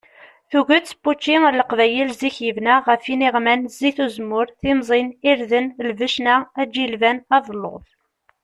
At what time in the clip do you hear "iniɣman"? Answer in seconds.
3.13-3.61